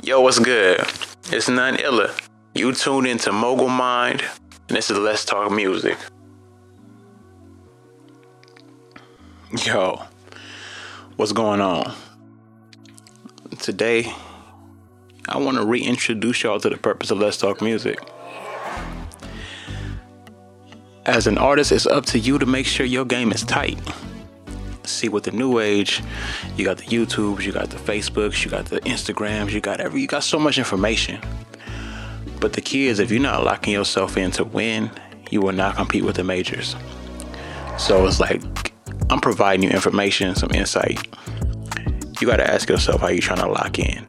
Yo, 0.00 0.20
what's 0.20 0.38
good? 0.38 0.80
It's 1.32 1.48
none 1.48 1.74
illa. 1.80 2.14
You 2.54 2.72
tuned 2.72 3.08
into 3.08 3.32
Mogul 3.32 3.68
Mined, 3.68 4.22
and 4.68 4.76
this 4.76 4.92
is 4.92 4.96
Let's 4.96 5.24
Talk 5.24 5.50
Musiq. 5.50 5.98
Yo, 9.66 10.00
what's 11.16 11.32
going 11.32 11.60
on? 11.60 11.96
Today, 13.58 14.12
I 15.28 15.38
want 15.38 15.56
to 15.56 15.64
reintroduce 15.64 16.44
y'all 16.44 16.60
to 16.60 16.70
the 16.70 16.76
purpose 16.76 17.10
of 17.10 17.18
Let's 17.18 17.36
Talk 17.36 17.58
Musiq. 17.58 17.98
As 21.06 21.26
an 21.26 21.38
artist, 21.38 21.72
it's 21.72 21.86
up 21.86 22.06
to 22.06 22.20
you 22.20 22.38
to 22.38 22.46
make 22.46 22.66
sure 22.66 22.86
your 22.86 23.04
game 23.04 23.32
is 23.32 23.42
tight 23.42 23.80
see 24.88 25.08
with 25.08 25.24
the 25.24 25.30
new 25.30 25.58
age, 25.58 26.02
you 26.56 26.64
got 26.64 26.78
the 26.78 26.84
YouTubes, 26.84 27.42
you 27.42 27.52
got 27.52 27.70
the 27.70 27.76
Facebooks, 27.76 28.44
you 28.44 28.50
got 28.50 28.66
the 28.66 28.80
Instagrams, 28.80 29.50
you 29.52 29.60
got 29.60 29.80
every, 29.80 30.00
you 30.00 30.06
got 30.06 30.24
so 30.24 30.38
much 30.38 30.58
information. 30.58 31.20
But 32.40 32.52
the 32.52 32.60
key 32.60 32.86
is 32.86 32.98
if 33.00 33.10
you're 33.10 33.20
not 33.20 33.44
locking 33.44 33.72
yourself 33.72 34.16
in 34.16 34.30
to 34.32 34.44
win, 34.44 34.90
you 35.30 35.40
will 35.40 35.52
not 35.52 35.76
compete 35.76 36.04
with 36.04 36.16
the 36.16 36.24
majors. 36.24 36.76
So 37.78 38.06
it's 38.06 38.20
like 38.20 38.42
I'm 39.10 39.20
providing 39.20 39.62
you 39.64 39.70
information, 39.70 40.34
some 40.34 40.50
insight. 40.50 41.06
You 42.20 42.26
got 42.26 42.36
to 42.36 42.50
ask 42.50 42.68
yourself 42.68 43.00
how 43.00 43.08
you're 43.08 43.20
trying 43.20 43.40
to 43.40 43.48
lock 43.48 43.78
in. 43.78 44.06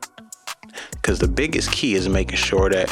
Because 0.92 1.20
the 1.20 1.28
biggest 1.28 1.72
key 1.72 1.96
is 1.96 2.10
making 2.10 2.38
sure 2.38 2.70
that 2.70 2.90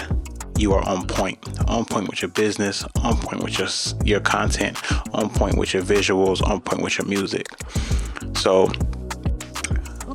you 0.57 0.73
are 0.73 0.87
on 0.87 1.07
point, 1.07 1.37
on 1.67 1.85
point 1.85 2.09
with 2.09 2.21
your 2.21 2.29
business, 2.29 2.83
on 3.01 3.17
point 3.17 3.43
with 3.43 3.57
your 3.57 3.67
your 4.03 4.19
content, 4.19 4.77
on 5.13 5.29
point 5.29 5.57
with 5.57 5.73
your 5.73 5.83
visuals, 5.83 6.41
on 6.41 6.61
point 6.61 6.81
with 6.81 6.97
your 6.97 7.07
music. 7.07 7.47
So, 8.35 8.71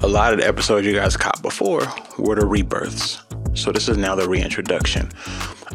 a 0.03 0.09
lot 0.09 0.33
of 0.33 0.41
the 0.41 0.47
episodes 0.47 0.87
you 0.87 0.95
guys 0.95 1.17
caught 1.17 1.41
before 1.43 1.83
were 2.19 2.35
the 2.35 2.47
rebirths. 2.47 3.23
So 3.55 3.71
this 3.71 3.89
is 3.89 3.97
now 3.97 4.15
the 4.15 4.29
reintroduction. 4.29 5.11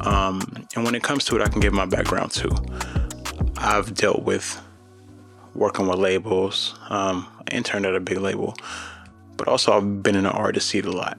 Um, 0.01 0.41
and 0.75 0.83
when 0.83 0.95
it 0.95 1.03
comes 1.03 1.25
to 1.25 1.35
it, 1.35 1.41
I 1.41 1.47
can 1.47 1.61
give 1.61 1.73
my 1.73 1.85
background 1.85 2.31
too. 2.31 2.51
I've 3.57 3.93
dealt 3.93 4.23
with 4.23 4.59
working 5.55 5.87
with 5.87 5.97
labels, 5.97 6.75
um, 6.89 7.27
interned 7.51 7.85
at 7.85 7.95
a 7.95 7.99
big 7.99 8.17
label, 8.17 8.55
but 9.37 9.47
also 9.47 9.73
I've 9.73 10.03
been 10.03 10.15
in 10.15 10.23
the 10.23 10.31
artist 10.31 10.69
seat 10.69 10.85
a 10.85 10.91
lot. 10.91 11.17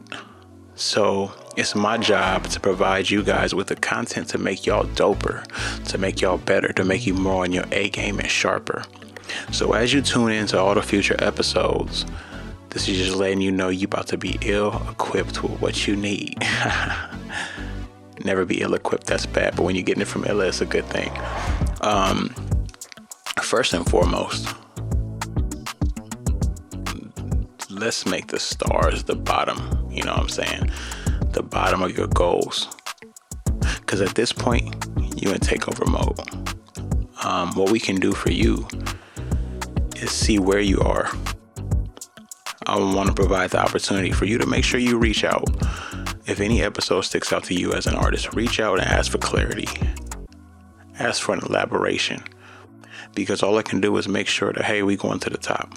So 0.78 1.32
it's 1.56 1.74
my 1.74 1.98
job 1.98 2.44
to 2.50 2.60
provide 2.60 3.10
you 3.10 3.24
guys 3.24 3.52
with 3.52 3.66
the 3.66 3.74
content 3.74 4.28
to 4.28 4.38
make 4.38 4.64
y'all 4.64 4.84
doper, 4.84 5.44
to 5.86 5.98
make 5.98 6.20
y'all 6.20 6.38
better, 6.38 6.72
to 6.74 6.84
make 6.84 7.04
you 7.04 7.14
more 7.14 7.42
on 7.42 7.50
your 7.50 7.64
A 7.72 7.88
game 7.90 8.20
and 8.20 8.30
sharper. 8.30 8.84
So 9.50 9.72
as 9.72 9.92
you 9.92 10.00
tune 10.00 10.30
into 10.30 10.56
all 10.56 10.76
the 10.76 10.82
future 10.82 11.16
episodes, 11.18 12.06
this 12.70 12.88
is 12.88 12.96
just 12.96 13.16
letting 13.16 13.40
you 13.40 13.50
know 13.50 13.70
you 13.70 13.86
about 13.86 14.06
to 14.08 14.16
be 14.16 14.38
ill 14.42 14.80
equipped 14.88 15.42
with 15.42 15.60
what 15.60 15.88
you 15.88 15.96
need. 15.96 16.36
Never 18.24 18.44
be 18.44 18.60
ill 18.60 18.74
equipped, 18.74 19.08
that's 19.08 19.26
bad. 19.26 19.56
But 19.56 19.64
when 19.64 19.74
you're 19.74 19.84
getting 19.84 20.02
it 20.02 20.08
from 20.08 20.26
Illa, 20.26 20.46
it's 20.46 20.60
a 20.60 20.66
good 20.66 20.86
thing. 20.86 21.10
Um, 21.80 22.32
first 23.42 23.74
and 23.74 23.84
foremost, 23.84 24.46
let's 27.68 28.06
make 28.06 28.28
the 28.28 28.38
stars 28.38 29.02
the 29.02 29.16
bottom. 29.16 29.77
You 29.90 30.04
know 30.04 30.12
what 30.12 30.22
I'm 30.22 30.28
saying? 30.28 30.70
the 31.32 31.42
bottom 31.42 31.82
of 31.82 31.96
your 31.96 32.08
goals. 32.08 32.68
Because 33.80 34.00
at 34.00 34.14
this 34.14 34.32
point, 34.32 34.74
you're 35.16 35.34
in 35.34 35.40
takeover 35.40 35.86
mode. 35.86 36.18
Um, 37.24 37.52
what 37.54 37.70
we 37.70 37.80
can 37.80 37.96
do 37.96 38.12
for 38.12 38.30
you 38.30 38.66
is 39.96 40.10
see 40.10 40.38
where 40.38 40.60
you 40.60 40.80
are. 40.80 41.10
I 42.66 42.78
want 42.78 43.08
to 43.08 43.14
provide 43.14 43.50
the 43.50 43.60
opportunity 43.60 44.12
for 44.12 44.24
you 44.24 44.38
to 44.38 44.46
make 44.46 44.64
sure 44.64 44.78
you 44.78 44.98
reach 44.98 45.24
out. 45.24 45.44
If 46.26 46.40
any 46.40 46.62
episode 46.62 47.02
sticks 47.02 47.32
out 47.32 47.44
to 47.44 47.54
you 47.54 47.72
as 47.72 47.86
an 47.86 47.94
artist, 47.94 48.34
reach 48.34 48.60
out 48.60 48.78
and 48.78 48.88
ask 48.88 49.10
for 49.10 49.18
clarity. 49.18 49.68
Ask 50.98 51.22
for 51.22 51.34
an 51.34 51.40
elaboration. 51.44 52.22
Because 53.14 53.42
all 53.42 53.56
I 53.56 53.62
can 53.62 53.80
do 53.80 53.96
is 53.96 54.06
make 54.06 54.26
sure 54.26 54.52
that, 54.52 54.64
hey, 54.64 54.82
we 54.82 54.96
going 54.96 55.20
to 55.20 55.30
the 55.30 55.38
top. 55.38 55.72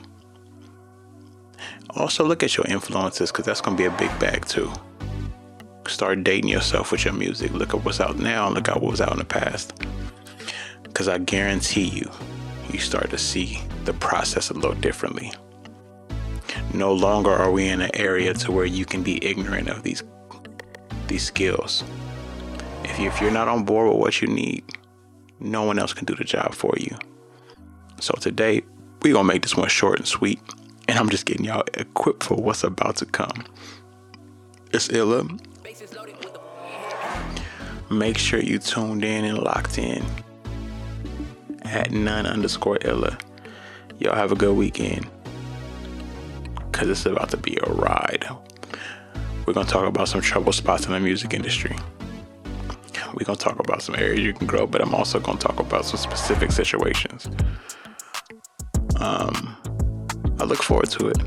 Also, 1.95 2.23
look 2.23 2.43
at 2.43 2.55
your 2.57 2.65
influences 2.67 3.31
because 3.31 3.45
that's 3.45 3.61
going 3.61 3.75
to 3.77 3.81
be 3.81 3.87
a 3.87 3.97
big 3.97 4.17
bag 4.19 4.45
too 4.45 4.71
start 5.91 6.23
dating 6.23 6.49
yourself 6.49 6.91
with 6.91 7.05
your 7.05 7.13
music. 7.13 7.51
Look 7.51 7.73
at 7.73 7.83
what's 7.83 7.99
out 7.99 8.17
now 8.17 8.49
look 8.49 8.67
at 8.67 8.81
what 8.81 8.91
was 8.91 9.01
out 9.01 9.11
in 9.11 9.19
the 9.19 9.25
past. 9.25 9.73
Because 10.83 11.07
I 11.07 11.17
guarantee 11.17 11.85
you, 11.85 12.09
you 12.71 12.79
start 12.79 13.09
to 13.11 13.17
see 13.17 13.61
the 13.85 13.93
process 13.93 14.49
a 14.49 14.53
little 14.53 14.75
differently. 14.75 15.31
No 16.73 16.93
longer 16.93 17.31
are 17.31 17.51
we 17.51 17.67
in 17.67 17.81
an 17.81 17.91
area 17.93 18.33
to 18.35 18.51
where 18.51 18.65
you 18.65 18.85
can 18.85 19.03
be 19.03 19.23
ignorant 19.23 19.69
of 19.69 19.83
these 19.83 20.03
these 21.07 21.23
skills. 21.23 21.83
If, 22.83 22.97
you, 22.97 23.07
if 23.07 23.21
you're 23.21 23.31
not 23.31 23.49
on 23.49 23.65
board 23.65 23.89
with 23.89 23.97
what 23.97 24.21
you 24.21 24.27
need, 24.27 24.63
no 25.39 25.63
one 25.63 25.77
else 25.77 25.93
can 25.93 26.05
do 26.05 26.15
the 26.15 26.23
job 26.23 26.53
for 26.53 26.73
you. 26.77 26.97
So 27.99 28.13
today, 28.19 28.61
we're 29.01 29.13
gonna 29.13 29.27
make 29.27 29.41
this 29.41 29.57
one 29.57 29.67
short 29.67 29.99
and 29.99 30.07
sweet, 30.07 30.39
and 30.87 30.97
I'm 30.97 31.09
just 31.09 31.25
getting 31.25 31.45
y'all 31.45 31.63
equipped 31.73 32.23
for 32.23 32.35
what's 32.35 32.63
about 32.63 32.97
to 32.97 33.05
come. 33.05 33.45
It's 34.73 34.89
Illa, 34.89 35.27
Make 37.91 38.17
sure 38.17 38.39
you 38.39 38.57
tuned 38.57 39.03
in 39.03 39.25
and 39.25 39.37
locked 39.37 39.77
in 39.77 40.01
at 41.63 41.91
none 41.91 42.25
underscore 42.25 42.77
illa. 42.85 43.17
Y'all 43.99 44.15
have 44.15 44.31
a 44.31 44.35
good 44.35 44.55
weekend. 44.55 45.05
Cause 46.71 46.87
it's 46.87 47.05
about 47.05 47.31
to 47.31 47.37
be 47.37 47.57
a 47.61 47.69
ride. 47.69 48.25
We're 49.45 49.51
gonna 49.51 49.67
talk 49.67 49.85
about 49.85 50.07
some 50.07 50.21
trouble 50.21 50.53
spots 50.53 50.85
in 50.85 50.93
the 50.93 51.01
music 51.01 51.33
industry. 51.33 51.75
We're 53.13 53.25
gonna 53.25 53.37
talk 53.37 53.59
about 53.59 53.81
some 53.81 53.95
areas 53.95 54.21
you 54.21 54.33
can 54.33 54.47
grow, 54.47 54.65
but 54.65 54.81
I'm 54.81 54.95
also 54.95 55.19
gonna 55.19 55.37
talk 55.37 55.59
about 55.59 55.83
some 55.83 55.99
specific 55.99 56.53
situations. 56.53 57.29
Um, 59.01 59.50
I 60.41 60.43
look 60.43 60.63
forward 60.63 60.89
to 60.89 61.09
it. 61.09 61.17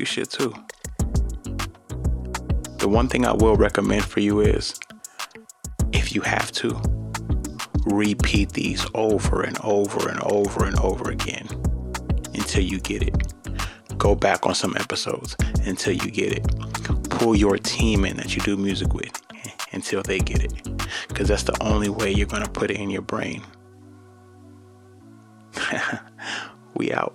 You 0.00 0.04
should 0.04 0.28
too. 0.28 0.52
The 2.78 2.88
one 2.88 3.06
thing 3.06 3.24
I 3.24 3.32
will 3.32 3.54
recommend 3.54 4.04
for 4.04 4.18
you 4.18 4.40
is 4.40 4.74
if 5.92 6.12
you 6.12 6.20
have 6.22 6.50
to, 6.52 6.82
repeat 7.84 8.54
these 8.54 8.84
over 8.94 9.42
and 9.42 9.56
over 9.60 10.08
and 10.08 10.20
over 10.22 10.64
and 10.64 10.76
over 10.80 11.12
again 11.12 11.46
until 12.34 12.64
you 12.64 12.80
get 12.80 13.04
it. 13.04 13.14
Go 13.96 14.16
back 14.16 14.46
on 14.46 14.56
some 14.56 14.76
episodes 14.76 15.36
until 15.64 15.92
you 15.92 16.10
get 16.10 16.32
it. 16.32 17.08
Pull 17.08 17.36
your 17.36 17.56
team 17.56 18.04
in 18.04 18.16
that 18.16 18.34
you 18.34 18.42
do 18.42 18.56
music 18.56 18.94
with 18.94 19.22
until 19.70 20.02
they 20.02 20.18
get 20.18 20.42
it. 20.42 20.52
Because 21.06 21.28
that's 21.28 21.44
the 21.44 21.56
only 21.62 21.88
way 21.88 22.10
you're 22.10 22.26
going 22.26 22.42
to 22.42 22.50
put 22.50 22.72
it 22.72 22.78
in 22.78 22.90
your 22.90 23.02
brain. 23.02 23.44
we 26.74 26.92
out. 26.92 27.14